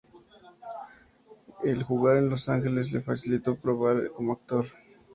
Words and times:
El 1.63 1.83
jugar 1.83 2.17
en 2.17 2.31
Los 2.31 2.49
Ángeles 2.49 2.91
le 2.91 3.01
facilitó 3.01 3.51
el 3.51 3.57
probar 3.57 4.09
como 4.15 4.33
actor. 4.33 4.65